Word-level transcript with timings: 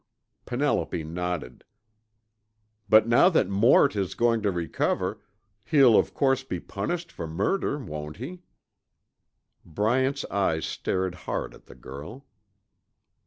Penelope 0.47 1.03
nodded. 1.03 1.63
"But 2.89 3.07
now 3.07 3.29
that 3.29 3.47
Mort 3.47 3.95
is 3.95 4.15
going 4.15 4.41
to 4.41 4.49
recover, 4.51 5.21
he'll 5.63 5.95
of 5.95 6.15
course 6.15 6.41
be 6.41 6.59
punished 6.59 7.11
for 7.11 7.27
murder, 7.27 7.77
won't 7.77 8.17
he?" 8.17 8.41
Bryant's 9.63 10.25
eyes 10.31 10.65
stared 10.65 11.13
hard 11.13 11.53
at 11.53 11.67
the 11.67 11.75
girl. 11.75 12.25